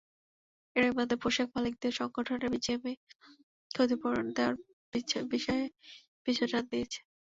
[0.75, 2.95] এরই মধ্যে পোশাক মালিকদের সংগঠন বিজিএমইএ
[3.71, 4.55] ক্ষতিপূরণ দেওয়ার
[5.31, 5.65] বিষয়ে
[6.23, 6.99] পিছটান দিয়েছে।